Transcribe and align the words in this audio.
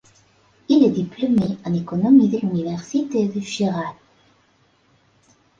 Il 0.67 0.83
est 0.83 0.89
diplômé 0.89 1.59
en 1.63 1.73
économie 1.75 2.27
de 2.27 2.39
l'Université 2.39 3.27
de 3.27 3.39
Chiraz. 3.39 3.93